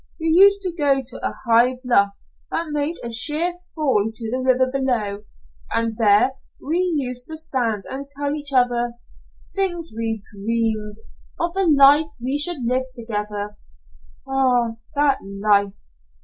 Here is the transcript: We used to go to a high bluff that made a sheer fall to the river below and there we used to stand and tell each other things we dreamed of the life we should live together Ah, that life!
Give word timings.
We 0.19 0.29
used 0.29 0.61
to 0.61 0.71
go 0.71 1.03
to 1.03 1.17
a 1.23 1.35
high 1.45 1.77
bluff 1.83 2.17
that 2.49 2.71
made 2.71 2.97
a 3.03 3.11
sheer 3.11 3.53
fall 3.75 4.09
to 4.11 4.31
the 4.31 4.39
river 4.43 4.65
below 4.65 5.25
and 5.75 5.95
there 5.95 6.37
we 6.59 6.79
used 6.79 7.27
to 7.27 7.37
stand 7.37 7.83
and 7.87 8.07
tell 8.17 8.33
each 8.33 8.51
other 8.51 8.95
things 9.55 9.93
we 9.95 10.23
dreamed 10.43 10.95
of 11.39 11.53
the 11.53 11.65
life 11.67 12.07
we 12.19 12.39
should 12.39 12.63
live 12.65 12.85
together 12.91 13.57
Ah, 14.27 14.77
that 14.95 15.19
life! 15.23 15.75